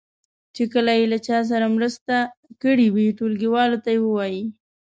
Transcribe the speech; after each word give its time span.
چې 0.55 0.63
کله 0.73 0.91
یې 0.99 1.05
له 1.13 1.17
چا 1.27 1.37
سره 1.51 1.65
مرسته 1.75 2.15
کړې 2.63 2.87
وي 2.95 3.07
ټولګیوالو 3.17 3.77
ته 3.83 3.89
یې 3.95 3.99
ووایي. 4.03 4.43